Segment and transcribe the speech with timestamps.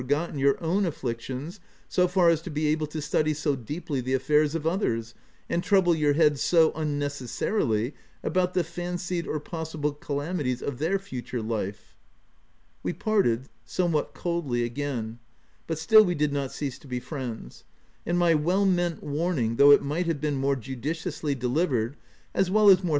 [0.03, 4.13] gotten your own afflictions so far as to be able to study so deeply the
[4.15, 5.13] affairs of others,
[5.49, 7.93] and trouble your head, so unnecessarily,
[8.23, 11.93] about the fancied or possible calamities of their future life."
[12.81, 15.19] We parted— somewhat coldly again;
[15.67, 17.63] bu t still we did not cease to be friends;
[18.03, 21.95] and my well meant warning, though it might have been more judiciously delivered,
[22.33, 22.89] as well as more OF WILDFELL HALL.